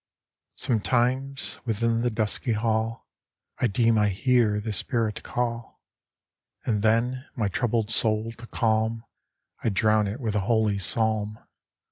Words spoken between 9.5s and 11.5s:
I drown it with a holy psalm.